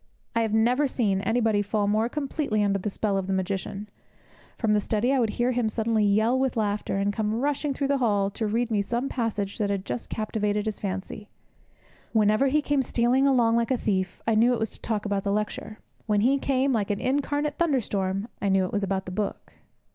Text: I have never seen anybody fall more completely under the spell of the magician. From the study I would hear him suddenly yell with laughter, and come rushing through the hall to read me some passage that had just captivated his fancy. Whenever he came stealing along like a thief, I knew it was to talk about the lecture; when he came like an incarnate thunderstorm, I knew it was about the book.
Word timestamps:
I 0.35 0.41
have 0.41 0.51
never 0.51 0.87
seen 0.87 1.21
anybody 1.21 1.61
fall 1.61 1.85
more 1.87 2.09
completely 2.09 2.63
under 2.63 2.79
the 2.79 2.89
spell 2.89 3.19
of 3.19 3.27
the 3.27 3.33
magician. 3.33 3.87
From 4.57 4.73
the 4.73 4.79
study 4.79 5.13
I 5.13 5.19
would 5.19 5.29
hear 5.37 5.51
him 5.51 5.69
suddenly 5.69 6.03
yell 6.03 6.39
with 6.39 6.57
laughter, 6.57 6.97
and 6.97 7.13
come 7.13 7.35
rushing 7.39 7.71
through 7.75 7.89
the 7.89 7.99
hall 7.99 8.31
to 8.31 8.47
read 8.47 8.71
me 8.71 8.81
some 8.81 9.09
passage 9.09 9.59
that 9.59 9.69
had 9.69 9.85
just 9.85 10.09
captivated 10.09 10.65
his 10.65 10.79
fancy. 10.79 11.29
Whenever 12.13 12.47
he 12.47 12.63
came 12.63 12.81
stealing 12.81 13.27
along 13.27 13.57
like 13.57 13.69
a 13.69 13.77
thief, 13.77 14.23
I 14.25 14.33
knew 14.33 14.53
it 14.53 14.59
was 14.59 14.71
to 14.71 14.79
talk 14.79 15.05
about 15.05 15.23
the 15.23 15.31
lecture; 15.31 15.77
when 16.07 16.21
he 16.21 16.39
came 16.39 16.73
like 16.73 16.89
an 16.89 16.99
incarnate 16.99 17.59
thunderstorm, 17.59 18.27
I 18.41 18.49
knew 18.49 18.65
it 18.65 18.73
was 18.73 18.81
about 18.81 19.05
the 19.05 19.11
book. 19.11 19.53